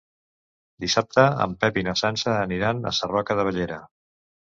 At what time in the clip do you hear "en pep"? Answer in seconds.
1.45-1.77